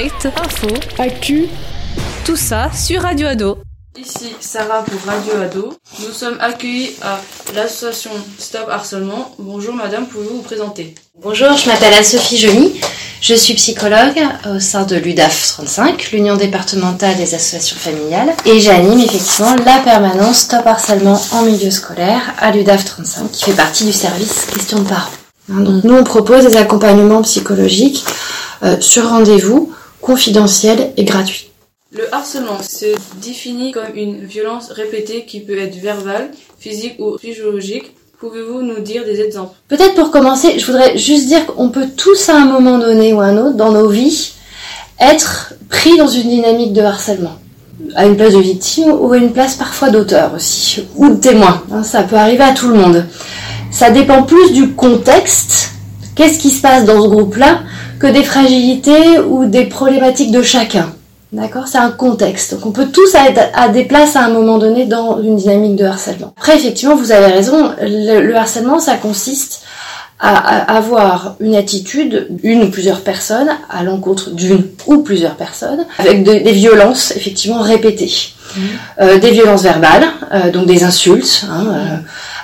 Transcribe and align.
Info, 0.00 0.68
actu, 1.00 1.48
tout 2.24 2.36
ça 2.36 2.70
sur 2.72 3.02
Radio 3.02 3.26
Ado. 3.26 3.58
Ici 3.98 4.32
Sarah 4.38 4.84
pour 4.84 5.00
Radio 5.12 5.32
Ado. 5.42 5.76
Nous 5.98 6.12
sommes 6.12 6.36
accueillis 6.38 6.92
à 7.02 7.18
l'association 7.52 8.12
Stop 8.38 8.68
Harcèlement. 8.70 9.34
Bonjour 9.40 9.74
madame, 9.74 10.06
pouvez-vous 10.06 10.36
vous 10.36 10.42
présenter? 10.42 10.94
Bonjour, 11.20 11.56
je 11.56 11.68
m'appelle 11.68 12.04
Sophie 12.04 12.38
Joly. 12.38 12.80
Je 13.20 13.34
suis 13.34 13.54
psychologue 13.54 14.20
au 14.48 14.60
sein 14.60 14.84
de 14.84 14.94
l'UDAF 14.94 15.48
35, 15.48 16.12
l'Union 16.12 16.36
départementale 16.36 17.16
des 17.16 17.34
associations 17.34 17.76
familiales, 17.76 18.36
et 18.44 18.60
j'anime 18.60 19.00
effectivement 19.00 19.56
la 19.56 19.80
permanence 19.80 20.42
Stop 20.42 20.64
Harcèlement 20.64 21.20
en 21.32 21.42
milieu 21.42 21.72
scolaire 21.72 22.34
à 22.38 22.52
l'UDAF 22.52 22.84
35, 22.84 23.32
qui 23.32 23.46
fait 23.46 23.56
partie 23.56 23.84
du 23.84 23.92
service 23.92 24.46
Questions 24.46 24.78
de 24.78 24.88
parents. 24.88 25.10
Hein, 25.52 25.62
donc 25.62 25.82
nous, 25.82 25.94
on 25.94 26.04
propose 26.04 26.46
des 26.46 26.56
accompagnements 26.56 27.22
psychologiques 27.22 28.04
euh, 28.62 28.76
sur 28.80 29.08
rendez-vous, 29.08 29.72
confidentiels 30.08 30.92
et 30.96 31.04
gratuits. 31.04 31.50
Le 31.92 32.12
harcèlement 32.14 32.62
se 32.62 32.86
définit 33.20 33.72
comme 33.72 33.94
une 33.94 34.24
violence 34.24 34.70
répétée 34.70 35.26
qui 35.26 35.40
peut 35.40 35.58
être 35.58 35.76
verbale, 35.76 36.30
physique 36.58 36.94
ou 36.98 37.18
physiologique. 37.18 37.94
Pouvez-vous 38.18 38.62
nous 38.62 38.80
dire 38.80 39.04
des 39.04 39.20
exemples? 39.20 39.54
Peut-être 39.68 39.94
pour 39.94 40.10
commencer, 40.10 40.58
je 40.58 40.64
voudrais 40.64 40.96
juste 40.96 41.26
dire 41.26 41.44
qu'on 41.44 41.68
peut 41.68 41.88
tous 41.94 42.30
à 42.30 42.36
un 42.36 42.46
moment 42.46 42.78
donné 42.78 43.12
ou 43.12 43.20
à 43.20 43.26
un 43.26 43.36
autre 43.36 43.56
dans 43.58 43.70
nos 43.70 43.90
vies 43.90 44.32
être 44.98 45.52
pris 45.68 45.98
dans 45.98 46.08
une 46.08 46.30
dynamique 46.30 46.72
de 46.72 46.80
harcèlement 46.80 47.36
à 47.94 48.06
une 48.06 48.16
place 48.16 48.32
de 48.32 48.40
victime 48.40 48.90
ou 48.90 49.12
à 49.12 49.18
une 49.18 49.32
place 49.32 49.56
parfois 49.56 49.90
d'auteur 49.90 50.32
aussi, 50.34 50.84
ou 50.96 51.10
de 51.10 51.16
témoin. 51.16 51.62
Hein, 51.70 51.82
ça 51.82 52.02
peut 52.02 52.16
arriver 52.16 52.44
à 52.44 52.54
tout 52.54 52.68
le 52.68 52.76
monde. 52.76 53.04
Ça 53.70 53.90
dépend 53.90 54.22
plus 54.22 54.52
du 54.52 54.72
contexte, 54.72 55.72
qu'est-ce 56.14 56.38
qui 56.38 56.50
se 56.50 56.62
passe 56.62 56.86
dans 56.86 57.02
ce 57.02 57.08
groupe-là, 57.08 57.60
que 58.00 58.06
des 58.06 58.22
fragilités 58.22 59.18
ou 59.18 59.46
des 59.46 59.64
problématiques 59.64 60.30
de 60.30 60.42
chacun. 60.42 60.92
D'accord? 61.32 61.68
C'est 61.68 61.78
un 61.78 61.90
contexte. 61.90 62.54
Donc 62.54 62.66
on 62.66 62.70
peut 62.70 62.86
tous 62.86 63.14
être 63.14 63.50
à 63.54 63.68
des 63.68 63.84
places 63.84 64.16
à 64.16 64.24
un 64.24 64.30
moment 64.30 64.58
donné 64.58 64.86
dans 64.86 65.20
une 65.20 65.36
dynamique 65.36 65.76
de 65.76 65.84
harcèlement. 65.84 66.32
Après, 66.36 66.56
effectivement, 66.56 66.96
vous 66.96 67.12
avez 67.12 67.26
raison, 67.26 67.72
le, 67.82 68.34
harcèlement, 68.34 68.78
ça 68.78 68.94
consiste 68.94 69.62
à, 70.20 70.74
avoir 70.74 71.36
une 71.40 71.54
attitude, 71.54 72.28
une 72.42 72.64
ou 72.64 72.70
plusieurs 72.70 73.02
personnes, 73.02 73.50
à 73.68 73.82
l'encontre 73.82 74.30
d'une 74.30 74.64
ou 74.86 74.98
plusieurs 74.98 75.34
personnes, 75.34 75.84
avec 75.98 76.24
des 76.24 76.52
violences 76.52 77.12
effectivement 77.12 77.60
répétées. 77.60 78.32
Mmh. 78.56 78.60
Euh, 79.00 79.18
des 79.18 79.30
violences 79.30 79.62
verbales, 79.62 80.06
euh, 80.32 80.50
donc 80.50 80.66
des 80.66 80.84
insultes. 80.84 81.44
Hein, 81.50 81.66
euh. 81.68 81.96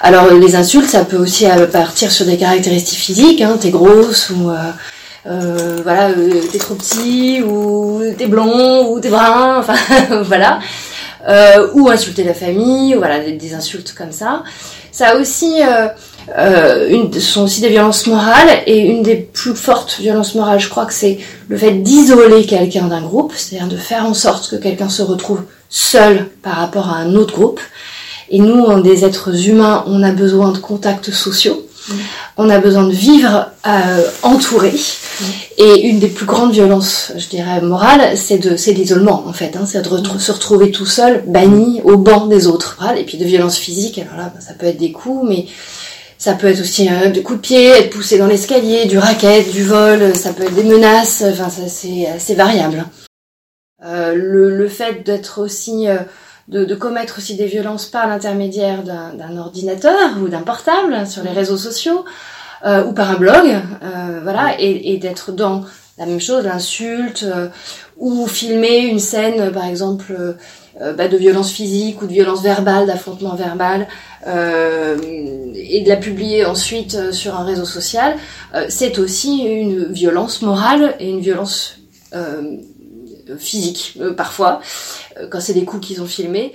alors 0.03 0.33
les 0.33 0.55
insultes, 0.57 0.89
ça 0.89 1.05
peut 1.05 1.17
aussi 1.17 1.47
partir 1.73 2.11
sur 2.13 2.27
des 2.27 2.37
caractéristiques 2.37 2.99
physiques, 2.99 3.41
hein, 3.41 3.57
t'es 3.61 3.71
grosse 3.71 4.31
ou 4.31 4.51
euh, 5.27 5.79
voilà, 5.83 6.11
euh, 6.11 6.43
t'es 6.53 6.59
trop 6.59 6.75
petit 6.75 7.43
ou 7.43 8.03
t'es 8.19 8.27
blond 8.27 8.91
ou 8.91 9.01
t'es 9.01 9.09
brun, 9.09 9.59
enfin 9.59 9.75
voilà, 10.23 10.59
euh, 11.27 11.69
ou 11.73 11.89
insulter 11.89 12.25
la 12.25 12.35
famille, 12.35 12.95
ou 12.95 12.99
voilà 12.99 13.21
des, 13.21 13.55
insultes 13.55 13.95
comme 13.97 14.13
ça. 14.13 14.43
Ça 14.93 15.09
a 15.09 15.17
aussi, 15.17 15.63
euh, 16.37 16.89
une, 16.89 17.13
ce 17.13 17.21
sont 17.21 17.45
aussi 17.45 17.63
des 17.63 17.71
violences 17.71 18.07
morales 18.07 18.63
et 18.67 18.79
une 18.79 19.03
des 19.03 19.17
plus 19.17 19.55
fortes 19.55 19.99
violences 19.99 20.35
morales, 20.35 20.61
je 20.61 20.69
crois 20.69 20.85
que 20.85 20.95
c'est 20.95 21.19
le 21.49 21.57
fait 21.57 21.73
d'isoler 21.73 22.45
quelqu'un 22.45 22.89
d'un 22.89 23.03
groupe, 23.03 23.33
c'est-à-dire 23.35 23.69
de 23.69 23.77
faire 23.77 24.05
en 24.05 24.15
sorte 24.15 24.51
que 24.51 24.57
quelqu'un 24.57 24.91
se 24.91 25.03
retrouve 25.03 25.43
seul 25.71 26.29
par 26.43 26.57
rapport 26.57 26.91
à 26.91 26.97
un 26.97 27.15
autre 27.15 27.35
groupe. 27.35 27.61
Et 28.31 28.39
nous, 28.39 28.81
des 28.83 29.05
êtres 29.05 29.49
humains, 29.49 29.85
on 29.87 30.03
a 30.03 30.13
besoin 30.13 30.53
de 30.53 30.59
contacts 30.59 31.11
sociaux. 31.11 31.67
On 32.37 32.49
a 32.49 32.59
besoin 32.59 32.85
de 32.85 32.93
vivre 32.93 33.51
euh, 33.67 34.09
entouré. 34.23 34.73
Et 35.59 35.89
une 35.89 35.99
des 35.99 36.09
plus 36.09 36.27
grandes 36.27 36.53
violences, 36.53 37.13
je 37.17 37.29
dirais, 37.29 37.61
morales, 37.61 38.17
c'est 38.17 38.39
de, 38.39 38.57
c'est 38.57 38.73
l'isolement, 38.73 39.25
en 39.27 39.33
fait. 39.33 39.57
Hein, 39.57 39.67
c'est 39.67 39.83
de 39.83 40.19
se 40.19 40.33
retrouver 40.33 40.71
tout 40.71 40.87
seul, 40.87 41.23
banni, 41.27 41.81
au 41.85 41.97
banc 41.97 42.27
des 42.27 42.47
autres. 42.47 42.79
Et 42.97 43.05
puis 43.05 43.19
de 43.19 43.25
violences 43.25 43.59
physiques, 43.59 43.99
alors 43.99 44.17
là, 44.17 44.33
ça 44.41 44.55
peut 44.55 44.67
être 44.67 44.79
des 44.79 44.93
coups, 44.93 45.29
mais 45.29 45.47
ça 46.19 46.35
peut 46.35 46.47
être 46.47 46.61
aussi 46.61 46.89
euh, 46.91 47.11
des 47.11 47.23
coups 47.23 47.39
de 47.39 47.43
pied, 47.43 47.67
être 47.69 47.91
poussé 47.91 48.19
dans 48.19 48.27
l'escalier, 48.27 48.87
du 48.87 48.99
racket, 48.99 49.51
du 49.51 49.63
vol, 49.63 50.15
ça 50.15 50.33
peut 50.33 50.45
être 50.45 50.55
des 50.55 50.65
menaces, 50.65 51.23
enfin, 51.27 51.49
c'est 51.51 52.07
assez 52.07 52.35
variable. 52.35 52.87
Euh, 53.85 54.15
le, 54.15 54.57
le, 54.57 54.69
fait 54.69 55.05
d'être 55.05 55.43
aussi... 55.43 55.87
Euh, 56.53 56.67
de, 56.67 56.75
commettre 56.75 57.19
aussi 57.19 57.37
des 57.37 57.47
violences 57.47 57.87
par 57.87 58.07
l'intermédiaire 58.07 58.83
d'un 58.83 59.37
ordinateur 59.37 60.19
ou 60.23 60.29
d'un 60.29 60.43
portable 60.43 61.07
sur 61.07 61.23
les 61.23 61.31
réseaux 61.31 61.57
sociaux 61.57 62.05
euh, 62.65 62.85
ou 62.85 62.93
par 62.93 63.11
un 63.11 63.17
blog, 63.17 63.47
euh, 63.83 64.21
voilà, 64.23 64.59
et, 64.59 64.97
d'être 64.97 65.33
dans 65.33 65.65
la 65.99 66.07
même 66.07 66.21
chose, 66.21 66.45
l'insulte, 66.45 67.25
euh, 67.25 67.49
ou 67.99 68.27
filmer 68.27 68.79
une 68.79 68.99
scène, 68.99 69.53
par 69.53 69.67
exemple, 69.67 70.35
bah, 70.97 71.07
de 71.07 71.17
violence 71.17 71.53
physique 71.53 72.03
ou 72.03 72.07
de 72.07 72.13
violence 72.13 72.43
verbale, 72.43 72.87
d'affrontement 72.87 73.37
verbal, 73.37 73.87
et 74.27 75.81
de 75.83 75.89
la 75.89 75.97
publier 75.97 76.45
ensuite 76.45 77.13
sur 77.13 77.37
un 77.39 77.45
réseau 77.45 77.65
social, 77.65 78.17
c'est 78.69 78.99
aussi 78.99 79.45
une 79.45 79.93
violence 79.93 80.43
morale 80.43 80.97
et 80.99 81.09
une 81.09 81.21
violence 81.21 81.77
physique 83.39 83.95
euh, 84.01 84.13
parfois, 84.13 84.61
euh, 85.17 85.29
quand 85.29 85.41
c'est 85.41 85.55
des 85.55 85.65
coups 85.65 85.87
qu'ils 85.87 86.03
ont 86.03 86.07
filmés. 86.07 86.55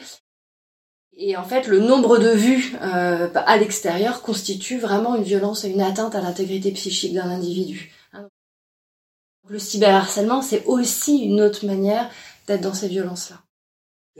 Et 1.17 1.35
en 1.35 1.43
fait, 1.43 1.67
le 1.67 1.79
nombre 1.79 2.17
de 2.17 2.29
vues 2.29 2.75
euh, 2.81 3.27
à 3.35 3.57
l'extérieur 3.57 4.21
constitue 4.21 4.79
vraiment 4.79 5.15
une 5.15 5.23
violence 5.23 5.65
et 5.65 5.69
une 5.69 5.81
atteinte 5.81 6.15
à 6.15 6.21
l'intégrité 6.21 6.71
psychique 6.71 7.13
d'un 7.13 7.29
individu. 7.29 7.91
Hein. 8.13 8.27
Le 9.49 9.59
cyberharcèlement, 9.59 10.41
c'est 10.41 10.63
aussi 10.65 11.17
une 11.17 11.41
autre 11.41 11.65
manière 11.65 12.09
d'être 12.47 12.61
dans 12.61 12.73
ces 12.73 12.87
violences-là. 12.87 13.37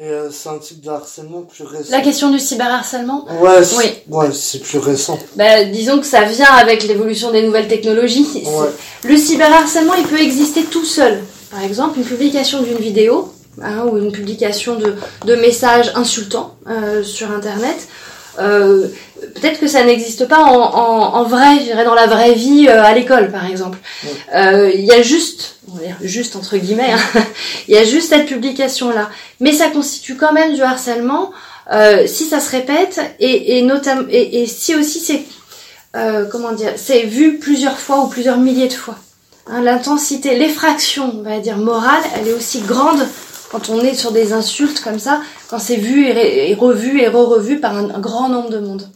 Et 0.02 0.12
c'est 0.32 0.48
un 0.48 0.60
type 0.60 0.80
de 0.80 0.90
harcèlement 0.90 1.42
plus 1.42 1.66
récent. 1.66 1.92
La 1.92 2.00
question 2.00 2.30
du 2.32 2.40
cyberharcèlement? 2.40 3.26
Ouais, 3.42 3.60
oui. 3.78 3.86
ouais, 4.08 4.32
c'est 4.32 4.60
plus 4.60 4.78
récent. 4.78 5.20
Bah, 5.36 5.66
disons 5.66 6.00
que 6.00 6.06
ça 6.06 6.24
vient 6.24 6.52
avec 6.54 6.84
l'évolution 6.84 7.32
des 7.32 7.44
nouvelles 7.44 7.68
technologies. 7.68 8.46
Le 9.04 9.18
cyberharcèlement, 9.18 9.96
il 9.96 10.08
peut 10.08 10.22
exister 10.22 10.64
tout 10.64 10.86
seul. 10.86 11.22
Par 11.52 11.64
exemple, 11.64 11.98
une 11.98 12.06
publication 12.06 12.62
d'une 12.62 12.78
vidéo 12.78 13.34
hein, 13.62 13.86
ou 13.86 13.98
une 13.98 14.12
publication 14.12 14.78
de, 15.26 15.36
messages 15.36 15.92
insultants 15.96 16.56
euh, 16.68 17.04
sur 17.04 17.32
Internet. 17.32 17.88
Euh, 18.38 18.88
peut-être 19.36 19.60
que 19.60 19.68
ça 19.68 19.84
n'existe 19.84 20.28
pas 20.28 20.44
en, 20.44 21.24
vrai, 21.24 21.58
je 21.60 21.64
dirais 21.64 21.84
dans 21.84 21.96
la 21.96 22.08
vraie 22.08 22.34
vie 22.34 22.68
euh, 22.70 22.84
à 22.84 22.94
l'école, 22.94 23.32
par 23.32 23.46
exemple. 23.46 23.80
Il 24.34 24.86
y 24.86 24.92
a 24.92 25.02
juste, 25.02 25.58
on 25.72 25.76
va 25.76 25.86
dire 25.86 25.98
juste 26.02 26.36
entre 26.36 26.58
guillemets, 26.58 26.92
hein, 26.92 27.22
il 27.68 27.74
y 27.74 27.78
a 27.78 27.84
juste 27.84 28.10
cette 28.10 28.28
publication-là. 28.28 29.10
Mais 29.40 29.52
ça 29.52 29.70
constitue 29.70 30.16
quand 30.16 30.34
même 30.34 30.54
du 30.54 30.62
harcèlement 30.62 31.32
si 32.06 32.26
ça 32.26 32.40
se 32.40 32.52
répète 32.52 33.00
et, 33.20 33.58
et, 33.58 33.62
notamment, 33.62 34.04
et, 34.10 34.42
et 34.42 34.46
si 34.48 34.76
aussi 34.76 35.00
c'est, 35.00 35.24
comment 36.32 36.52
dire, 36.52 36.74
c'est 36.78 37.02
vu 37.02 37.40
plusieurs 37.40 37.78
fois 37.78 38.02
ou 38.02 38.08
plusieurs 38.08 38.38
milliers 38.38 38.68
de 38.68 38.74
fois. 38.74 38.96
Hein, 39.52 39.62
l'intensité, 39.62 40.38
l'effraction, 40.38 41.12
on 41.18 41.24
va 41.24 41.40
dire 41.40 41.58
morale, 41.58 42.04
elle 42.16 42.28
est 42.28 42.34
aussi 42.34 42.62
grande 42.62 43.02
quand 43.52 43.70
on 43.70 43.82
est 43.82 43.96
sur 43.96 44.12
des 44.12 44.32
insultes 44.32 44.80
comme 44.82 45.00
ça, 45.00 45.22
quand 45.50 45.58
c'est 45.58 45.76
vu 45.76 46.06
et, 46.06 46.54
revu 46.54 47.02
et 47.02 47.08
re-revu 47.08 47.60
par 47.60 47.76
un, 47.76 48.00
grand 48.00 48.30
nombre 48.30 48.52
de 48.52 48.60
monde. 48.60 48.88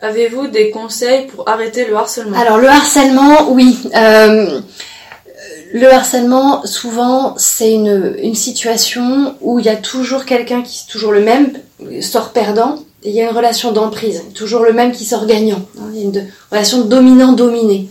Avez-vous 0.00 0.48
des 0.48 0.70
conseils 0.70 1.26
pour 1.26 1.48
arrêter 1.48 1.86
le 1.86 1.96
harcèlement? 1.96 2.38
Alors 2.38 2.58
le 2.58 2.68
harcèlement, 2.68 3.50
oui. 3.50 3.78
Euh, 3.96 4.60
le 5.72 5.90
harcèlement, 5.90 6.64
souvent, 6.66 7.34
c'est 7.38 7.72
une, 7.72 8.14
une 8.22 8.34
situation 8.34 9.36
où 9.40 9.58
il 9.58 9.64
y 9.64 9.70
a 9.70 9.76
toujours 9.76 10.26
quelqu'un 10.26 10.60
qui 10.60 10.84
est 10.84 10.92
toujours 10.92 11.12
le 11.12 11.22
même, 11.22 11.52
sort 12.02 12.32
perdant, 12.32 12.76
et 13.02 13.08
il 13.08 13.14
y 13.14 13.22
a 13.22 13.30
une 13.30 13.36
relation 13.36 13.72
d'emprise, 13.72 14.22
toujours 14.34 14.64
le 14.64 14.74
même 14.74 14.92
qui 14.92 15.06
sort 15.06 15.26
gagnant. 15.26 15.62
Hein, 15.78 15.90
il 15.94 15.98
y 15.98 16.02
a 16.02 16.04
une 16.04 16.28
relation 16.50 16.82
dominant-dominé. 16.82 17.88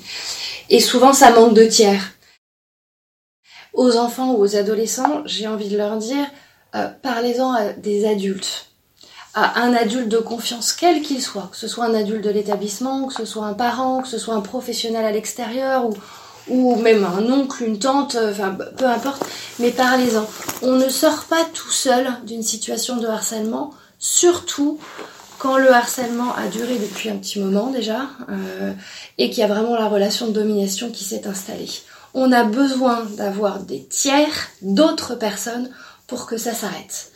Et 0.70 0.80
souvent, 0.80 1.14
ça 1.14 1.32
manque 1.32 1.54
de 1.54 1.66
tiers. 1.66 2.14
Aux 3.74 3.96
enfants 3.98 4.34
ou 4.34 4.42
aux 4.42 4.56
adolescents, 4.56 5.22
j'ai 5.26 5.48
envie 5.48 5.70
de 5.70 5.78
leur 5.78 5.98
dire, 5.98 6.26
euh, 6.76 6.88
parlez-en 7.02 7.54
à 7.54 7.74
des 7.74 8.06
adultes 8.08 8.68
à 9.40 9.62
un 9.62 9.74
adulte 9.76 10.10
de 10.10 10.18
confiance, 10.18 10.74
quel 10.74 11.04
qu'il 11.04 11.22
soit, 11.22 11.50
que 11.52 11.58
ce 11.58 11.68
soit 11.68 11.86
un 11.86 11.94
adulte 11.94 12.24
de 12.24 12.32
l'établissement, 12.32 13.06
que 13.06 13.14
ce 13.14 13.26
soit 13.26 13.46
un 13.46 13.54
parent, 13.54 14.02
que 14.02 14.08
ce 14.08 14.18
soit 14.18 14.34
un 14.34 14.42
professionnel 14.42 15.06
à 15.06 15.12
l'extérieur, 15.12 15.86
ou, 15.86 15.94
ou 16.48 16.76
même 16.78 17.06
un 17.06 17.32
oncle, 17.32 17.64
une 17.64 17.78
tante, 17.78 18.16
euh, 18.16 18.34
peu 18.76 18.86
importe, 18.86 19.24
mais 19.60 19.70
parlez-en. 19.70 20.26
On 20.64 20.72
ne 20.72 20.90
sort 20.90 21.26
pas 21.26 21.46
tout 21.54 21.70
seul 21.70 22.08
d'une 22.26 22.42
situation 22.42 22.98
de 22.98 23.06
harcèlement, 23.06 23.76
surtout 24.00 24.80
quand 25.40 25.58
le 25.58 25.72
harcèlement 25.72 26.36
a 26.36 26.48
duré 26.48 26.78
depuis 26.78 27.10
un 27.10 27.18
petit 27.18 27.40
moment 27.40 27.70
déjà 27.70 28.10
euh, 28.30 28.74
et 29.18 29.30
qu'il 29.30 29.40
y 29.40 29.44
a 29.44 29.48
vraiment 29.48 29.76
la 29.76 29.88
relation 29.88 30.28
de 30.28 30.32
domination 30.32 30.90
qui 30.90 31.04
s'est 31.04 31.28
installée. 31.28 31.70
On 32.14 32.32
a 32.32 32.44
besoin 32.44 33.06
d'avoir 33.18 33.60
des 33.60 33.84
tiers, 33.84 34.50
d'autres 34.62 35.16
personnes 35.16 35.70
pour 36.08 36.26
que 36.26 36.38
ça 36.38 36.54
s'arrête. 36.54 37.12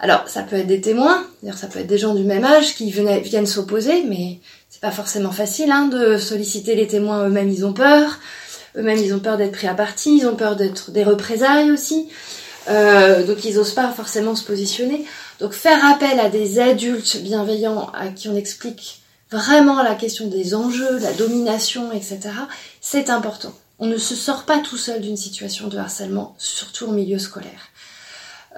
Alors, 0.00 0.28
ça 0.28 0.42
peut 0.42 0.56
être 0.56 0.66
des 0.66 0.80
témoins, 0.80 1.26
ça 1.54 1.66
peut 1.66 1.78
être 1.78 1.86
des 1.86 1.98
gens 1.98 2.14
du 2.14 2.24
même 2.24 2.44
âge 2.44 2.74
qui 2.74 2.90
viennent 2.90 3.46
s'opposer, 3.46 4.02
mais 4.08 4.38
c'est 4.70 4.80
pas 4.80 4.90
forcément 4.90 5.30
facile 5.30 5.70
hein, 5.70 5.86
de 5.88 6.16
solliciter 6.16 6.74
les 6.74 6.86
témoins 6.86 7.26
eux-mêmes, 7.28 7.50
ils 7.50 7.66
ont 7.66 7.74
peur. 7.74 8.18
eux-mêmes 8.76 8.98
ils 8.98 9.12
ont 9.12 9.18
peur 9.20 9.36
d'être 9.36 9.52
pris 9.52 9.66
à 9.66 9.74
partie, 9.74 10.16
ils 10.16 10.26
ont 10.26 10.36
peur 10.36 10.56
d'être 10.56 10.90
des 10.90 11.04
représailles 11.04 11.70
aussi, 11.70 12.08
euh, 12.68 13.26
donc 13.26 13.44
ils 13.44 13.56
n'osent 13.56 13.74
pas 13.74 13.92
forcément 13.92 14.34
se 14.34 14.44
positionner. 14.44 15.04
Donc 15.40 15.52
faire 15.54 15.84
appel 15.86 16.20
à 16.20 16.28
des 16.28 16.58
adultes 16.58 17.22
bienveillants 17.22 17.90
à 17.94 18.08
qui 18.08 18.28
on 18.28 18.36
explique 18.36 19.00
vraiment 19.30 19.82
la 19.82 19.94
question 19.94 20.26
des 20.26 20.54
enjeux, 20.54 20.98
la 20.98 21.12
domination, 21.12 21.92
etc., 21.92 22.20
c'est 22.80 23.08
important. 23.10 23.52
On 23.78 23.86
ne 23.86 23.96
se 23.96 24.14
sort 24.14 24.44
pas 24.44 24.58
tout 24.58 24.76
seul 24.76 25.00
d'une 25.00 25.16
situation 25.16 25.68
de 25.68 25.78
harcèlement, 25.78 26.34
surtout 26.38 26.86
au 26.86 26.92
milieu 26.92 27.18
scolaire. 27.18 27.68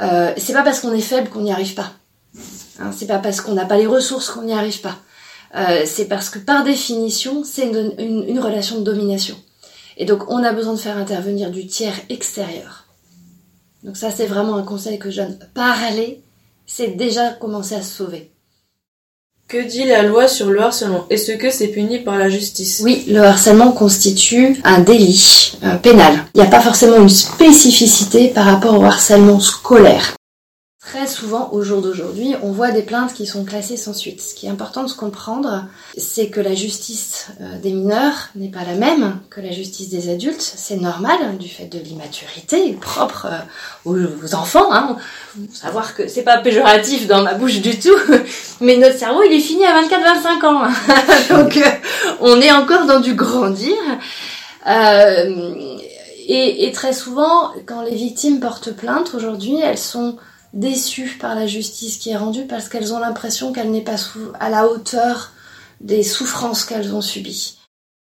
Euh, 0.01 0.33
c'est 0.37 0.55
pas 0.55 0.63
parce 0.63 0.81
qu'on 0.81 0.93
est 0.93 1.01
faible 1.01 1.29
qu'on 1.29 1.43
n'y 1.43 1.53
arrive 1.53 1.75
pas. 1.75 1.93
Hein, 2.81 2.91
c'est 2.97 3.07
pas 3.07 3.19
parce 3.19 3.41
qu'on 3.41 3.55
n'a 3.55 3.67
pas 3.67 3.77
les 3.77 3.87
ressources 3.87 4.31
qu'on 4.31 4.43
n'y 4.43 4.55
arrive 4.55 4.81
pas. 4.81 4.97
Euh, 5.55 5.83
c'est 5.87 6.07
parce 6.07 6.31
que 6.31 6.39
par 6.39 6.65
définition, 6.65 7.45
c'est 7.45 7.69
une, 7.69 7.95
une, 8.27 8.41
relation 8.41 8.79
de 8.79 8.85
domination. 8.85 9.37
Et 9.99 10.07
donc 10.07 10.29
on 10.29 10.43
a 10.43 10.53
besoin 10.53 10.73
de 10.73 10.79
faire 10.79 10.97
intervenir 10.97 11.51
du 11.51 11.67
tiers 11.67 11.95
extérieur. 12.09 12.87
Donc 13.85 13.99
ça 13.99 14.11
c'est 14.11 14.27
vraiment 14.27 14.57
un 14.57 14.63
conseil 14.63 14.99
que 14.99 15.11
je 15.11 15.21
donne. 15.21 15.39
Parler, 15.53 16.22
c'est 16.67 16.97
déjà 16.97 17.31
commencer 17.31 17.75
à 17.75 17.83
se 17.83 17.95
sauver. 17.95 18.31
Que 19.49 19.69
dit 19.69 19.85
la 19.85 20.03
loi 20.03 20.29
sur 20.29 20.49
le 20.49 20.63
harcèlement? 20.63 21.05
Est-ce 21.11 21.33
que 21.33 21.51
c'est 21.51 21.69
puni 21.69 21.99
par 21.99 22.17
la 22.17 22.31
justice? 22.31 22.81
Oui, 22.83 23.05
le 23.09 23.21
harcèlement 23.21 23.73
constitue 23.73 24.57
un 24.65 24.79
délit 24.81 25.59
euh, 25.63 25.77
pénal. 25.77 26.25
Il 26.35 26.41
n'y 26.41 26.47
a 26.47 26.51
pas 26.51 26.61
forcément 26.63 26.97
une 26.97 27.11
spécificité 27.11 28.29
par 28.29 28.47
rapport 28.47 28.79
au 28.81 28.85
harcèlement 28.85 29.41
scolaire. 29.41 30.15
Très 30.85 31.07
souvent, 31.07 31.51
au 31.53 31.63
jour 31.63 31.81
d'aujourd'hui, 31.81 32.35
on 32.43 32.51
voit 32.51 32.73
des 32.73 32.83
plaintes 32.83 33.15
qui 33.15 33.25
sont 33.25 33.45
classées 33.45 33.77
sans 33.77 33.95
suite. 33.95 34.21
Ce 34.21 34.35
qui 34.35 34.47
est 34.47 34.51
important 34.51 34.83
de 34.83 34.89
se 34.89 34.97
comprendre, 34.97 35.65
c'est 35.97 36.29
que 36.29 36.41
la 36.41 36.57
justice 36.57 37.29
euh, 37.41 37.57
des 37.61 37.71
mineurs 37.73 38.31
n'est 38.35 38.51
pas 38.51 38.65
la 38.65 38.75
même 38.75 39.21
que 39.31 39.41
la 39.41 39.53
justice 39.53 39.91
des 39.91 40.11
adultes. 40.11 40.43
C'est 40.43 40.77
normal, 40.77 41.17
hein, 41.23 41.35
du 41.39 41.49
fait 41.49 41.67
de 41.67 41.79
l'immaturité 41.79 42.73
propre 42.73 43.29
euh, 43.87 44.09
aux, 44.25 44.35
enfants. 44.35 44.73
Hein. 44.73 44.97
Savoir 45.53 45.95
que 45.95 46.09
c'est 46.09 46.25
pas 46.25 46.39
péjoratif 46.39 47.07
dans 47.07 47.23
ma 47.23 47.35
bouche 47.35 47.61
du 47.61 47.79
tout, 47.79 47.97
mais 48.61 48.77
notre 48.77 48.99
cerveau, 48.99 49.23
il 49.23 49.33
est 49.33 49.41
fini 49.41 49.65
à 49.65 49.81
24-25 49.83 50.45
ans. 50.45 50.63
Donc, 51.31 51.57
euh, 51.59 51.71
on 52.21 52.41
est 52.41 52.51
encore 52.51 52.87
dans 52.87 53.01
du 53.01 53.15
grandir. 53.15 53.77
et, 56.27 56.67
et 56.67 56.73
très 56.73 56.93
souvent, 56.93 57.53
quand 57.67 57.83
les 57.83 57.95
victimes 57.95 58.41
portent 58.41 58.73
plainte 58.73 59.15
aujourd'hui, 59.15 59.61
elles 59.63 59.79
sont 59.79 60.17
déçues 60.53 61.17
par 61.21 61.35
la 61.35 61.47
justice 61.47 61.97
qui 61.97 62.11
est 62.11 62.17
rendue 62.17 62.47
parce 62.47 62.69
qu'elles 62.69 62.93
ont 62.93 62.99
l'impression 62.99 63.53
qu'elle 63.53 63.71
n'est 63.71 63.81
pas 63.81 63.97
à 64.39 64.51
la 64.51 64.69
hauteur 64.69 65.33
des 65.81 66.03
souffrances 66.03 66.65
qu'elles 66.65 66.95
ont 66.95 67.01
subies. 67.01 67.59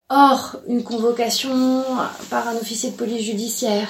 Or, 0.08 0.56
une 0.68 0.84
convocation 0.84 1.84
par 2.28 2.46
un 2.46 2.56
officier 2.56 2.90
de 2.90 2.96
police 2.96 3.24
judiciaire, 3.24 3.88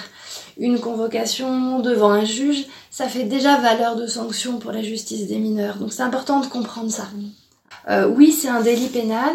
une 0.56 0.78
convocation 0.78 1.80
devant 1.80 2.10
un 2.10 2.24
juge, 2.24 2.66
ça 2.90 3.08
fait 3.08 3.24
déjà 3.24 3.56
valeur 3.58 3.96
de 3.96 4.06
sanction 4.06 4.58
pour 4.58 4.70
la 4.70 4.82
justice 4.82 5.26
des 5.26 5.38
mineurs. 5.38 5.78
Donc 5.78 5.92
c'est 5.92 6.02
important 6.02 6.40
de 6.40 6.46
comprendre 6.46 6.90
ça. 6.90 7.08
Euh, 7.88 8.06
oui, 8.06 8.30
c'est 8.30 8.48
un 8.48 8.60
délit 8.60 8.88
pénal, 8.88 9.34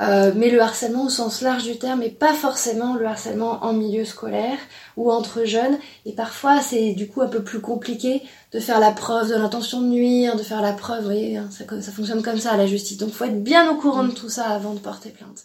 euh, 0.00 0.32
mais 0.34 0.48
le 0.48 0.60
harcèlement 0.60 1.04
au 1.04 1.10
sens 1.10 1.42
large 1.42 1.64
du 1.64 1.76
terme 1.76 2.02
et 2.02 2.08
pas 2.08 2.32
forcément 2.32 2.94
le 2.94 3.04
harcèlement 3.04 3.62
en 3.62 3.74
milieu 3.74 4.06
scolaire 4.06 4.56
ou 4.96 5.12
entre 5.12 5.44
jeunes. 5.44 5.78
Et 6.06 6.12
parfois, 6.12 6.60
c'est 6.60 6.92
du 6.92 7.08
coup 7.08 7.20
un 7.20 7.28
peu 7.28 7.42
plus 7.42 7.60
compliqué 7.60 8.22
de 8.52 8.60
faire 8.60 8.80
la 8.80 8.92
preuve 8.92 9.28
de 9.28 9.34
l'intention 9.34 9.82
de 9.82 9.86
nuire, 9.86 10.36
de 10.36 10.42
faire 10.42 10.62
la 10.62 10.72
preuve, 10.72 11.00
vous 11.00 11.04
voyez, 11.04 11.36
hein, 11.36 11.48
ça, 11.50 11.64
ça 11.80 11.92
fonctionne 11.92 12.22
comme 12.22 12.38
ça 12.38 12.52
à 12.52 12.56
la 12.56 12.66
justice. 12.66 12.96
Donc, 12.96 13.12
faut 13.12 13.24
être 13.24 13.42
bien 13.42 13.70
au 13.70 13.76
courant 13.76 14.04
de 14.04 14.12
tout 14.12 14.30
ça 14.30 14.44
avant 14.44 14.72
de 14.72 14.78
porter 14.78 15.10
plainte. 15.10 15.44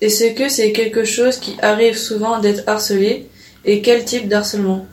Est-ce 0.00 0.34
que 0.34 0.48
c'est 0.48 0.72
quelque 0.72 1.04
chose 1.04 1.38
qui 1.38 1.56
arrive 1.62 1.96
souvent 1.96 2.38
d'être 2.38 2.68
harcelé 2.68 3.28
et 3.64 3.82
quel 3.82 4.04
type 4.04 4.28
d'harcèlement? 4.28 4.86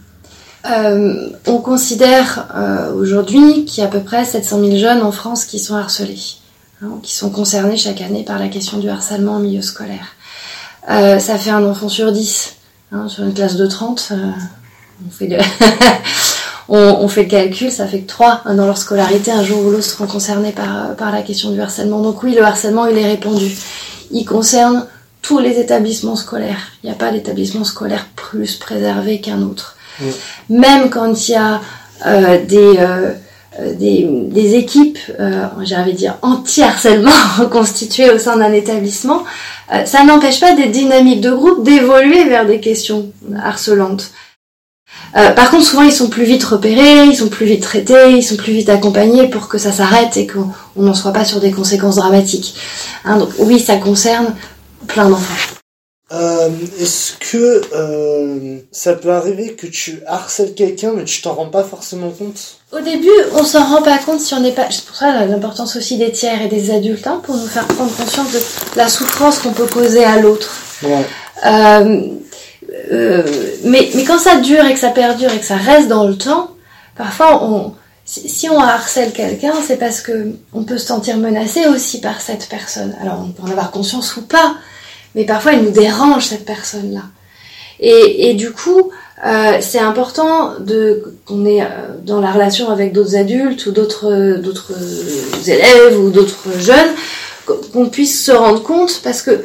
Euh, 0.65 1.29
on 1.45 1.57
considère 1.57 2.47
euh, 2.55 2.93
aujourd'hui 2.93 3.65
qu'il 3.65 3.81
y 3.81 3.85
a 3.85 3.89
à 3.89 3.91
peu 3.91 3.99
près 3.99 4.23
700 4.23 4.61
000 4.61 4.77
jeunes 4.77 5.01
en 5.01 5.11
France 5.11 5.45
qui 5.45 5.59
sont 5.59 5.75
harcelés. 5.75 6.37
Hein, 6.83 6.99
qui 7.01 7.15
sont 7.15 7.29
concernés 7.29 7.77
chaque 7.77 8.01
année 8.01 8.23
par 8.23 8.39
la 8.39 8.49
question 8.49 8.77
du 8.77 8.89
harcèlement 8.89 9.35
en 9.35 9.39
milieu 9.39 9.61
scolaire. 9.61 10.15
Euh, 10.89 11.17
ça 11.17 11.37
fait 11.37 11.51
un 11.51 11.63
enfant 11.63 11.87
sur 11.87 12.11
10. 12.11 12.55
Hein, 12.91 13.07
sur 13.07 13.23
une 13.23 13.33
classe 13.33 13.55
de 13.55 13.65
30, 13.65 14.09
euh, 14.11 14.15
on, 15.07 15.09
fait 15.09 15.27
le 15.27 15.37
on, 16.67 17.07
fait 17.07 17.23
le 17.23 17.29
calcul, 17.29 17.71
ça 17.71 17.87
fait 17.87 18.01
que 18.01 18.07
3 18.07 18.41
hein, 18.43 18.55
dans 18.55 18.65
leur 18.65 18.77
scolarité, 18.77 19.31
un 19.31 19.43
jour 19.43 19.65
ou 19.65 19.71
l'autre, 19.71 19.85
seront 19.85 20.07
concernés 20.07 20.51
par, 20.51 20.95
par 20.95 21.11
la 21.11 21.21
question 21.21 21.51
du 21.51 21.61
harcèlement. 21.61 22.01
Donc 22.01 22.21
oui, 22.21 22.35
le 22.35 22.43
harcèlement, 22.43 22.85
il 22.85 22.97
est 22.97 23.07
répandu. 23.07 23.49
Il 24.11 24.25
concerne 24.25 24.85
tous 25.21 25.39
les 25.39 25.59
établissements 25.59 26.17
scolaires. 26.17 26.73
Il 26.83 26.87
n'y 26.87 26.91
a 26.91 26.97
pas 26.97 27.11
d'établissement 27.11 27.63
scolaire 27.63 28.07
plus 28.15 28.57
préservé 28.57 29.21
qu'un 29.21 29.41
autre. 29.41 29.77
Même 30.49 30.89
quand 30.89 31.29
il 31.29 31.31
y 31.31 31.35
a 31.35 31.61
euh, 32.05 32.43
des 32.45 32.77
euh, 32.77 33.13
des, 33.59 34.07
des, 34.31 34.55
équipes, 34.55 34.97
euh, 35.19 35.45
j'avais 35.61 35.93
dire 35.93 36.17
anti-harcèlement 36.21 37.11
constituées 37.51 38.09
au 38.11 38.17
sein 38.17 38.37
d'un 38.37 38.51
établissement, 38.51 39.23
euh, 39.71 39.85
ça 39.85 40.03
n'empêche 40.03 40.39
pas 40.39 40.55
des 40.55 40.67
dynamiques 40.67 41.21
de 41.21 41.31
groupe 41.31 41.63
d'évoluer 41.63 42.25
vers 42.25 42.45
des 42.45 42.59
questions 42.59 43.11
harcelantes. 43.41 44.11
Euh, 45.15 45.31
par 45.31 45.51
contre, 45.51 45.65
souvent, 45.65 45.83
ils 45.83 45.91
sont 45.91 46.09
plus 46.09 46.23
vite 46.23 46.43
repérés, 46.43 47.05
ils 47.05 47.15
sont 47.15 47.29
plus 47.29 47.45
vite 47.45 47.61
traités, 47.61 48.11
ils 48.11 48.23
sont 48.23 48.35
plus 48.35 48.53
vite 48.53 48.69
accompagnés 48.69 49.27
pour 49.27 49.47
que 49.47 49.57
ça 49.57 49.71
s'arrête 49.71 50.17
et 50.17 50.27
qu'on 50.27 50.51
n'en 50.75 50.93
soit 50.93 51.13
pas 51.13 51.25
sur 51.25 51.39
des 51.39 51.51
conséquences 51.51 51.97
dramatiques. 51.97 52.55
Hein, 53.05 53.17
donc 53.17 53.29
oui, 53.37 53.59
ça 53.59 53.77
concerne 53.77 54.33
plein 54.87 55.09
d'enfants. 55.09 55.61
Euh, 56.13 56.49
Est-ce 56.79 57.13
que 57.13 57.61
euh, 57.73 58.59
ça 58.71 58.93
peut 58.93 59.11
arriver 59.11 59.53
que 59.53 59.65
tu 59.65 60.01
harcèles 60.05 60.53
quelqu'un 60.53 60.91
mais 60.95 61.05
tu 61.05 61.21
t'en 61.23 61.33
rends 61.33 61.49
pas 61.49 61.63
forcément 61.63 62.11
compte? 62.11 62.59
Au 62.71 62.81
début, 62.81 63.09
on 63.33 63.43
s'en 63.43 63.63
rend 63.63 63.81
pas 63.81 63.97
compte 63.97 64.19
si 64.19 64.33
on 64.33 64.39
n'est 64.39 64.51
pas. 64.51 64.67
C'est 64.69 64.85
pour 64.85 64.95
ça 64.95 65.25
l'importance 65.25 65.75
aussi 65.75 65.97
des 65.97 66.11
tiers 66.11 66.41
et 66.41 66.47
des 66.47 66.71
adultes 66.71 67.07
hein, 67.07 67.19
pour 67.23 67.35
nous 67.35 67.47
faire 67.47 67.65
prendre 67.65 67.95
conscience 67.95 68.31
de 68.31 68.39
la 68.75 68.89
souffrance 68.89 69.39
qu'on 69.39 69.53
peut 69.53 69.65
causer 69.65 70.03
à 70.03 70.19
l'autre. 70.19 70.51
Ouais. 70.83 71.05
Euh, 71.45 72.11
mais, 73.63 73.89
mais 73.95 74.03
quand 74.03 74.19
ça 74.19 74.37
dure 74.37 74.65
et 74.65 74.73
que 74.73 74.79
ça 74.79 74.89
perdure 74.89 75.31
et 75.31 75.39
que 75.39 75.45
ça 75.45 75.57
reste 75.57 75.87
dans 75.87 76.05
le 76.05 76.17
temps, 76.17 76.51
parfois 76.95 77.43
on, 77.43 77.73
si 78.05 78.49
on 78.49 78.59
harcèle 78.59 79.13
quelqu'un, 79.13 79.53
c'est 79.65 79.77
parce 79.77 80.01
que 80.01 80.33
on 80.53 80.63
peut 80.63 80.77
se 80.77 80.87
sentir 80.87 81.17
menacé 81.17 81.65
aussi 81.67 82.01
par 82.01 82.21
cette 82.21 82.47
personne. 82.49 82.95
Alors 83.01 83.23
on 83.25 83.31
peut 83.31 83.43
en 83.43 83.51
avoir 83.51 83.71
conscience 83.71 84.15
ou 84.17 84.21
pas, 84.21 84.55
mais 85.15 85.25
parfois 85.25 85.53
elle 85.53 85.63
nous 85.63 85.71
dérange 85.71 86.25
cette 86.25 86.45
personne-là. 86.45 87.03
Et, 87.79 88.29
et, 88.29 88.33
du 88.35 88.51
coup, 88.51 88.91
euh, 89.25 89.57
c'est 89.59 89.79
important 89.79 90.53
de 90.59 91.15
qu'on 91.25 91.45
est 91.45 91.61
euh, 91.61 91.67
dans 92.01 92.21
la 92.21 92.31
relation 92.31 92.69
avec 92.69 92.93
d'autres 92.93 93.15
adultes 93.15 93.65
ou 93.65 93.71
d'autres 93.71 94.37
d'autres 94.37 94.73
élèves 95.47 95.99
ou 95.99 96.09
d'autres 96.09 96.59
jeunes, 96.59 96.91
qu'on 97.45 97.89
puisse 97.89 98.25
se 98.25 98.31
rendre 98.31 98.61
compte 98.63 99.01
parce 99.03 99.21
que 99.21 99.43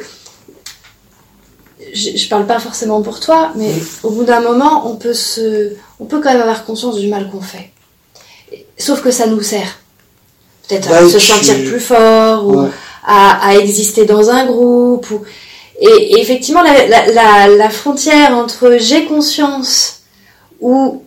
je, 1.93 2.17
je 2.17 2.29
parle 2.29 2.45
pas 2.45 2.59
forcément 2.59 3.01
pour 3.01 3.19
toi, 3.19 3.51
mais 3.55 3.71
au 4.03 4.11
bout 4.11 4.23
d'un 4.23 4.41
moment, 4.41 4.89
on 4.89 4.95
peut 4.95 5.13
se, 5.13 5.73
on 5.99 6.05
peut 6.05 6.19
quand 6.21 6.31
même 6.31 6.41
avoir 6.41 6.65
conscience 6.65 6.97
du 6.97 7.07
mal 7.07 7.29
qu'on 7.29 7.41
fait. 7.41 7.71
Sauf 8.77 9.01
que 9.01 9.11
ça 9.11 9.27
nous 9.27 9.41
sert. 9.41 9.79
Peut-être 10.67 10.91
à 10.91 11.07
se 11.09 11.19
sentir 11.19 11.55
plus 11.65 11.79
fort 11.79 12.47
ou 12.47 12.67
à, 13.05 13.47
à, 13.47 13.55
exister 13.55 14.05
dans 14.05 14.29
un 14.29 14.45
groupe 14.45 15.09
ou 15.09 15.23
et, 15.81 16.19
effectivement, 16.19 16.61
la, 16.61 17.07
la, 17.07 17.47
la, 17.47 17.69
frontière 17.69 18.37
entre 18.37 18.77
j'ai 18.79 19.05
conscience 19.05 20.01
ou 20.59 21.03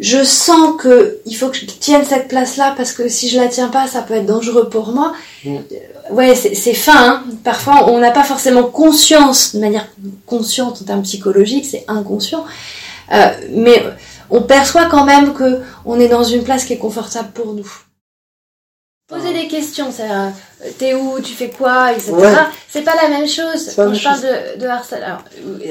je 0.00 0.22
sens 0.22 0.80
que 0.80 1.18
il 1.26 1.34
faut 1.34 1.48
que 1.48 1.56
je 1.56 1.66
tienne 1.66 2.04
cette 2.04 2.28
place-là 2.28 2.74
parce 2.76 2.92
que 2.92 3.08
si 3.08 3.28
je 3.28 3.38
la 3.38 3.48
tiens 3.48 3.68
pas, 3.68 3.86
ça 3.86 4.02
peut 4.02 4.14
être 4.14 4.26
dangereux 4.26 4.68
pour 4.68 4.88
moi. 4.88 5.12
Mm. 5.44 5.56
Ouais, 6.10 6.34
c'est 6.34 6.74
fin. 6.74 6.96
Hein. 6.96 7.24
Parfois, 7.44 7.90
on 7.90 7.98
n'a 7.98 8.10
pas 8.10 8.24
forcément 8.24 8.64
conscience 8.64 9.54
de 9.54 9.60
manière 9.60 9.88
consciente 10.26 10.82
en 10.82 10.84
termes 10.84 11.02
psychologiques, 11.02 11.66
c'est 11.66 11.84
inconscient. 11.88 12.44
Euh, 13.12 13.28
mais 13.50 13.82
on 14.30 14.42
perçoit 14.42 14.86
quand 14.86 15.04
même 15.04 15.32
que 15.32 15.60
on 15.84 15.98
est 15.98 16.08
dans 16.08 16.24
une 16.24 16.42
place 16.42 16.64
qui 16.64 16.72
est 16.72 16.78
confortable 16.78 17.30
pour 17.32 17.54
nous. 17.54 17.70
Poser 19.08 19.32
des 19.32 19.48
questions, 19.48 19.90
c'est 19.90 20.02
euh, 20.02 20.28
t'es 20.76 20.92
où, 20.92 21.18
tu 21.20 21.32
fais 21.32 21.48
quoi, 21.48 21.94
etc. 21.94 22.12
C'est 22.68 22.82
pas 22.82 22.94
la 22.94 23.08
même 23.08 23.26
chose 23.26 23.72
quand 23.74 23.94
je 23.94 24.04
parle 24.04 24.20
de, 24.20 24.60
de 24.60 24.66
harcèlement. 24.66 25.16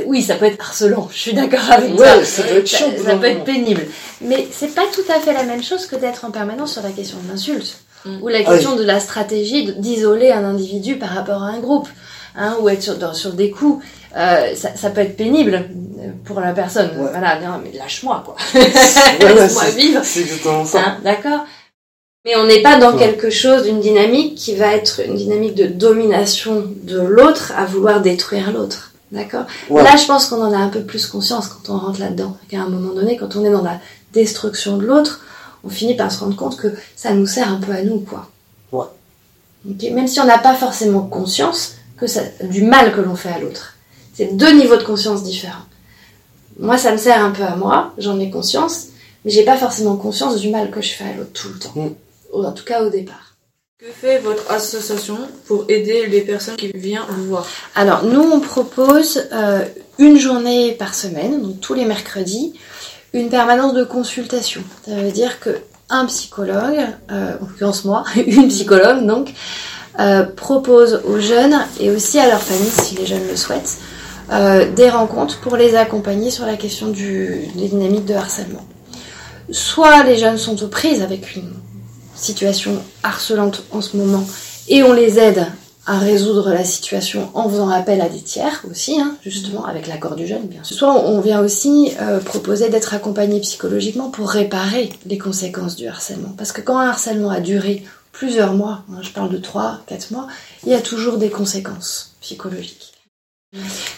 oui, 0.08 0.24
ça 0.24 0.34
peut 0.36 0.46
être 0.46 0.60
harcelant, 0.60 1.08
je 1.14 1.20
suis 1.20 1.34
d'accord 1.34 1.72
avec 1.72 1.96
toi. 1.96 2.24
Ça 2.24 2.42
peut 2.42 2.58
être, 2.58 2.68
chaud, 2.68 2.86
ça, 3.06 3.16
peut 3.16 3.28
être 3.28 3.44
pénible. 3.44 3.86
Mais 4.22 4.48
c'est 4.52 4.74
pas 4.74 4.86
tout 4.92 5.06
à 5.16 5.20
fait 5.20 5.34
la 5.34 5.44
même 5.44 5.62
chose 5.62 5.86
que 5.86 5.96
d'être 5.96 6.26
en 6.26 6.32
permanence 6.32 6.74
sur 6.74 6.82
la 6.82 6.90
question 6.90 7.20
de 7.24 7.32
l'insulte. 7.32 7.78
Mm. 8.06 8.24
Ou 8.24 8.28
la 8.28 8.42
question 8.42 8.76
de 8.76 8.84
la 8.84 9.00
stratégie 9.00 9.72
d'isoler 9.74 10.32
un 10.32 10.44
individu 10.44 10.96
par 10.96 11.10
rapport 11.10 11.44
à 11.44 11.50
un 11.50 11.60
groupe. 11.60 11.88
Hein, 12.40 12.56
ou 12.62 12.70
être 12.70 12.82
sur, 12.82 13.16
sur 13.16 13.34
des 13.34 13.52
coups. 13.52 13.84
Euh, 14.16 14.56
ça, 14.56 14.70
ça, 14.76 14.90
peut 14.90 15.02
être 15.02 15.18
pénible 15.18 15.70
pour 16.24 16.40
la 16.40 16.54
personne. 16.54 16.90
Voilà, 16.96 17.40
non, 17.40 17.62
mais 17.64 17.78
lâche-moi, 17.78 18.24
quoi. 18.26 18.36
Laisse-moi 18.56 19.70
vivre. 19.76 20.02
C'est 20.04 20.22
exactement 20.22 20.66
ça. 20.66 20.80
Hein, 20.80 20.98
d'accord 21.04 21.46
mais 22.28 22.36
on 22.36 22.46
n'est 22.46 22.62
pas 22.62 22.78
dans 22.78 22.98
quelque 22.98 23.30
chose 23.30 23.64
d'une 23.64 23.80
dynamique 23.80 24.36
qui 24.36 24.54
va 24.54 24.76
être 24.76 25.00
une 25.00 25.16
dynamique 25.16 25.56
de 25.56 25.66
domination 25.66 26.66
de 26.84 27.00
l'autre 27.00 27.54
à 27.56 27.64
vouloir 27.64 28.02
détruire 28.02 28.52
l'autre. 28.52 28.92
D'accord? 29.14 29.46
Ouais. 29.70 29.82
Là, 29.82 29.96
je 29.96 30.06
pense 30.06 30.26
qu'on 30.26 30.42
en 30.44 30.52
a 30.52 30.58
un 30.58 30.68
peu 30.68 30.82
plus 30.82 31.08
conscience 31.08 31.48
quand 31.48 31.74
on 31.74 31.78
rentre 31.78 32.02
là-dedans. 32.02 32.36
Qu'à 32.50 32.60
un 32.60 32.68
moment 32.68 32.94
donné, 32.94 33.16
quand 33.16 33.38
on 33.38 33.46
est 33.46 33.50
dans 33.50 33.64
la 33.64 33.80
destruction 34.12 34.76
de 34.76 34.86
l'autre, 34.86 35.22
on 35.64 35.70
finit 35.70 35.96
par 35.96 36.12
se 36.12 36.20
rendre 36.20 36.36
compte 36.36 36.58
que 36.58 36.68
ça 36.98 37.14
nous 37.14 37.28
sert 37.28 37.50
un 37.50 37.62
peu 37.62 37.72
à 37.72 37.82
nous, 37.82 38.02
quoi. 38.02 38.30
Ouais. 38.74 38.88
Ok? 39.70 39.90
Même 39.94 40.10
si 40.10 40.20
on 40.20 40.26
n'a 40.26 40.38
pas 40.38 40.54
forcément 40.54 41.04
conscience 41.04 41.76
que 41.96 42.08
ça, 42.08 42.24
du 42.44 42.64
mal 42.64 42.94
que 42.94 43.00
l'on 43.00 43.16
fait 43.16 43.30
à 43.30 43.40
l'autre. 43.40 43.76
C'est 44.14 44.36
deux 44.36 44.52
niveaux 44.52 44.76
de 44.76 44.84
conscience 44.84 45.24
différents. 45.24 45.64
Moi, 46.60 46.78
ça 46.78 46.92
me 46.92 46.98
sert 46.98 47.24
un 47.24 47.32
peu 47.32 47.44
à 47.44 47.56
moi, 47.56 47.94
j'en 47.98 48.20
ai 48.20 48.30
conscience, 48.30 48.88
mais 49.24 49.32
j'ai 49.32 49.46
pas 49.46 49.56
forcément 49.56 49.96
conscience 49.96 50.36
du 50.36 50.50
mal 50.50 50.72
que 50.72 50.82
je 50.82 50.90
fais 50.90 51.06
à 51.06 51.14
l'autre 51.14 51.32
tout 51.32 51.48
le 51.48 51.60
temps. 51.60 51.72
Mm. 51.74 52.07
En 52.46 52.52
tout 52.52 52.66
cas 52.66 52.84
au 52.84 52.90
départ. 52.90 53.28
Que 53.80 53.92
fait 53.92 54.18
votre 54.18 54.52
association 54.52 55.20
pour 55.46 55.66
aider 55.70 56.08
les 56.08 56.22
personnes 56.22 56.56
qui 56.56 56.72
viennent 56.74 57.04
vous 57.10 57.26
voir? 57.26 57.46
Alors, 57.76 58.06
nous, 58.06 58.22
on 58.22 58.40
propose 58.40 59.28
euh, 59.32 59.64
une 60.00 60.18
journée 60.18 60.72
par 60.72 60.96
semaine, 60.96 61.44
donc 61.44 61.60
tous 61.60 61.76
les 61.76 61.86
mercredis, 61.86 62.54
une 63.14 63.30
permanence 63.30 63.76
de 63.76 63.84
consultation. 63.84 64.64
Ça 64.84 64.96
veut 64.96 65.12
dire 65.12 65.40
que 65.40 65.60
un 65.92 66.08
psychologue, 66.08 66.88
euh, 67.12 67.34
en 67.40 67.46
l'occurrence 67.46 67.86
moi, 67.86 68.04
une 68.16 68.48
psychologue 68.48 69.06
donc, 69.06 69.32
euh, 70.00 70.24
propose 70.24 71.02
aux 71.06 71.20
jeunes 71.20 71.60
et 71.80 71.92
aussi 71.92 72.18
à 72.18 72.28
leur 72.28 72.42
famille, 72.42 72.72
si 72.72 72.96
les 72.96 73.06
jeunes 73.06 73.28
le 73.30 73.36
souhaitent, 73.36 73.78
des 74.76 74.90
rencontres 74.90 75.40
pour 75.40 75.56
les 75.56 75.76
accompagner 75.76 76.32
sur 76.32 76.48
la 76.48 76.58
question 76.58 76.88
du, 76.88 77.48
des 77.56 77.68
dynamiques 77.68 78.06
de 78.06 78.16
harcèlement. 78.16 78.66
Soit 79.52 80.04
les 80.04 80.18
jeunes 80.18 80.40
sont 80.40 80.64
aux 80.64 80.68
prises 80.68 81.04
avec 81.04 81.36
une 81.36 81.54
situation 82.18 82.82
harcelante 83.04 83.64
en 83.72 83.82
ce 83.82 83.98
moment 83.98 84.26
et 84.68 84.84
on 84.84 84.94
les 84.94 85.20
aide 85.20 85.46
à 85.88 86.00
résoudre 86.00 86.50
la 86.50 86.66
situation 86.66 87.32
en 87.34 87.50
faisant 87.50 87.70
appel 87.70 88.02
à 88.02 88.10
des 88.10 88.20
tiers 88.20 88.62
aussi, 88.70 89.00
hein, 89.00 89.16
justement, 89.24 89.66
avec 89.66 89.88
l'accord 89.88 90.16
du 90.16 90.28
jeune, 90.28 90.46
bien 90.46 90.62
sûr. 90.62 90.76
Soit 90.76 90.94
on 90.94 91.22
vient 91.22 91.40
aussi 91.40 91.94
euh, 92.02 92.20
proposer 92.20 92.68
d'être 92.68 92.94
accompagné 92.94 93.40
psychologiquement 93.40 94.10
pour 94.10 94.30
réparer 94.30 94.90
les 95.06 95.18
conséquences 95.18 95.78
du 95.78 95.88
harcèlement. 95.88 96.34
Parce 96.38 96.52
que 96.52 96.60
quand 96.60 96.78
un 96.78 96.90
harcèlement 96.90 97.30
a 97.30 97.40
duré 97.40 97.86
plusieurs 98.12 98.54
mois, 98.54 98.84
hein, 98.92 99.00
je 99.02 99.12
parle 99.12 99.30
de 99.30 99.38
3, 99.38 99.80
4 99.88 100.12
mois, 100.12 100.28
il 100.66 100.74
y 100.74 100.76
a 100.76 100.82
toujours 100.82 101.18
des 101.18 101.30
conséquences 101.30 102.16
psychologiques. 102.20 102.97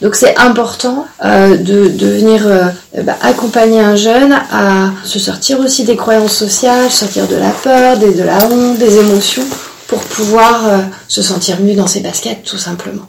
Donc 0.01 0.15
c'est 0.15 0.37
important 0.37 1.07
euh, 1.25 1.57
de, 1.57 1.87
de 1.89 2.05
venir 2.07 2.45
euh, 2.45 2.65
bah, 3.03 3.17
accompagner 3.21 3.79
un 3.79 3.95
jeune 3.95 4.31
à 4.31 4.91
se 5.03 5.17
sortir 5.17 5.59
aussi 5.59 5.83
des 5.85 5.95
croyances 5.95 6.35
sociales, 6.35 6.91
sortir 6.91 7.27
de 7.27 7.35
la 7.35 7.49
peur, 7.49 7.97
des, 7.97 8.13
de 8.13 8.23
la 8.23 8.45
honte, 8.45 8.77
des 8.77 8.97
émotions, 8.97 9.43
pour 9.87 9.99
pouvoir 10.01 10.67
euh, 10.67 10.77
se 11.07 11.21
sentir 11.23 11.59
mieux 11.61 11.75
dans 11.75 11.87
ses 11.87 11.99
baskets, 12.01 12.43
tout 12.43 12.59
simplement. 12.59 13.07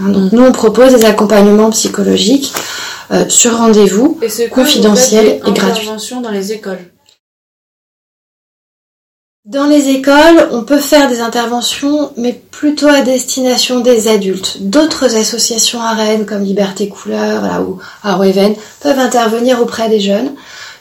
Hein, 0.00 0.08
donc 0.08 0.32
nous, 0.32 0.42
on 0.42 0.52
propose 0.52 0.94
des 0.94 1.04
accompagnements 1.04 1.70
psychologiques 1.70 2.52
euh, 3.12 3.26
sur 3.28 3.58
rendez-vous. 3.58 4.18
Et 4.22 4.28
c'est 4.30 4.48
Confidentiel 4.48 5.26
et 5.26 5.40
gratuit. 5.40 5.68
intervention 5.68 6.20
dans 6.22 6.30
les 6.30 6.52
écoles? 6.52 6.78
Dans 9.44 9.66
les 9.66 9.90
écoles, 9.90 10.48
on 10.52 10.62
peut 10.62 10.78
faire 10.78 11.06
des 11.06 11.20
interventions, 11.20 12.12
mais 12.16 12.32
plutôt 12.50 12.86
à 12.86 13.02
destination 13.02 13.80
des 13.80 14.08
adultes. 14.08 14.62
D'autres 14.62 15.16
associations 15.16 15.82
à 15.82 15.92
Rennes, 15.92 16.24
comme 16.24 16.42
Liberté 16.42 16.88
Couleur 16.88 17.42
là, 17.42 17.60
ou 17.60 17.78
Arroeven, 18.02 18.54
peuvent 18.80 18.98
intervenir 18.98 19.60
auprès 19.60 19.90
des 19.90 20.00
jeunes. 20.00 20.30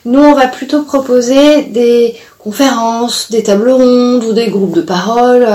Nous, 0.05 0.21
on 0.21 0.33
va 0.33 0.47
plutôt 0.47 0.83
proposer 0.83 1.63
des 1.63 2.15
conférences, 2.39 3.29
des 3.31 3.43
tables 3.43 3.69
rondes 3.69 4.23
ou 4.23 4.31
des 4.31 4.47
groupes 4.47 4.75
de 4.75 4.81
parole 4.81 5.45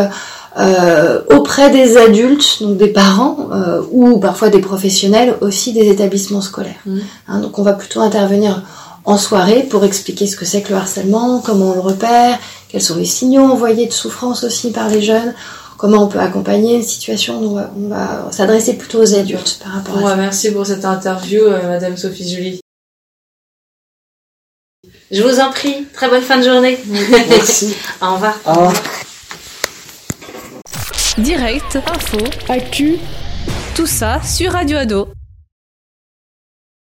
euh, 0.58 1.20
auprès 1.30 1.70
des 1.70 1.96
adultes, 1.96 2.58
donc 2.60 2.76
des 2.76 2.88
parents 2.88 3.48
euh, 3.54 3.80
ou 3.90 4.18
parfois 4.18 4.50
des 4.50 4.60
professionnels 4.60 5.34
aussi 5.40 5.72
des 5.72 5.88
établissements 5.88 6.42
scolaires. 6.42 6.82
Mhm. 6.84 7.00
Hein, 7.28 7.40
donc 7.40 7.58
on 7.58 7.62
va 7.62 7.72
plutôt 7.72 8.02
intervenir 8.02 8.64
en 9.06 9.16
soirée 9.16 9.62
pour 9.62 9.84
expliquer 9.84 10.26
ce 10.26 10.36
que 10.36 10.44
c'est 10.44 10.60
que 10.60 10.68
le 10.68 10.76
harcèlement, 10.76 11.40
comment 11.40 11.70
on 11.70 11.74
le 11.74 11.80
repère, 11.80 12.38
quels 12.68 12.82
sont 12.82 12.96
les 12.96 13.04
signaux 13.04 13.44
envoyés 13.44 13.86
de 13.86 13.92
souffrance 13.92 14.44
aussi 14.44 14.70
par 14.72 14.88
les 14.88 15.02
jeunes, 15.02 15.34
comment 15.76 16.04
on 16.04 16.08
peut 16.08 16.20
accompagner 16.20 16.76
une 16.76 16.82
situation. 16.82 17.40
On 17.40 17.88
va, 17.88 18.28
s'adresser 18.30 18.74
plutôt 18.74 19.02
aux 19.02 19.14
adultes 19.14 19.58
par 19.62 19.72
rapport 19.72 19.98
à 19.98 20.10
ça? 20.10 20.16
merci 20.16 20.50
pour 20.52 20.66
cette 20.66 20.84
interview, 20.84 21.42
euh, 21.42 21.68
Madame 21.68 21.96
Sophie 21.96 22.28
Julie. 22.28 22.60
Je 25.10 25.22
vous 25.22 25.40
en 25.40 25.50
prie, 25.50 25.86
très 25.94 26.08
bonne 26.08 26.22
fin 26.22 26.36
de 26.36 26.42
journée. 26.42 26.78
Merci. 27.30 27.74
Au 28.02 28.14
revoir. 28.14 28.34
Au 28.44 28.52
revoir. 28.52 28.74
Direct, 31.16 31.76
info, 31.76 32.18
Actu, 32.48 32.98
tout 33.74 33.86
ça 33.86 34.20
sur 34.22 34.52
Radio 34.52 34.76
Ado. 34.76 35.17